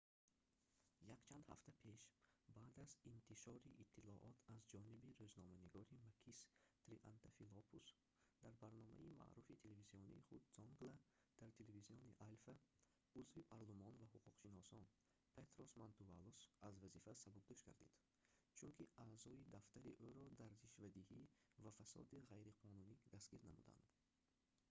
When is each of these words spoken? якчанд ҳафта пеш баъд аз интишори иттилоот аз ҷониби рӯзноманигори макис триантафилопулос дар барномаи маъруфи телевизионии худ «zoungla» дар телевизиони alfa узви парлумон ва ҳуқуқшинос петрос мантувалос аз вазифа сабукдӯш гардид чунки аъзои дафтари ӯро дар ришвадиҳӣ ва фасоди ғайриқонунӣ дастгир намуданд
якчанд 1.15 1.43
ҳафта 1.51 1.71
пеш 1.83 1.99
баъд 2.55 2.75
аз 2.85 2.91
интишори 3.13 3.69
иттилоот 3.83 4.21
аз 4.27 4.37
ҷониби 4.71 5.15
рӯзноманигори 5.21 5.95
макис 6.07 6.39
триантафилопулос 6.85 7.87
дар 8.43 8.53
барномаи 8.63 9.15
маъруфи 9.21 9.59
телевизионии 9.63 10.25
худ 10.27 10.43
«zoungla» 10.55 10.93
дар 11.39 11.49
телевизиони 11.59 12.15
alfa 12.27 12.53
узви 13.19 13.41
парлумон 13.51 13.93
ва 14.01 14.07
ҳуқуқшинос 14.25 14.67
петрос 15.35 15.71
мантувалос 15.81 16.37
аз 16.67 16.73
вазифа 16.83 17.13
сабукдӯш 17.23 17.59
гардид 17.67 17.93
чунки 18.57 18.83
аъзои 19.05 19.47
дафтари 19.55 19.91
ӯро 20.07 20.25
дар 20.39 20.51
ришвадиҳӣ 20.63 21.19
ва 21.63 21.71
фасоди 21.79 22.17
ғайриқонунӣ 22.31 22.93
дастгир 23.13 23.41
намуданд 23.49 23.85